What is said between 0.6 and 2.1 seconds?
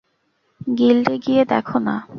গিল্ডে গিয়ে দেখো না।